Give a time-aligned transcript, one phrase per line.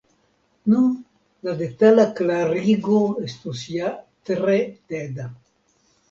[0.73, 0.79] Nu,
[1.47, 3.91] la detala klarigo estus ja
[4.31, 4.57] tre
[4.95, 5.27] teda.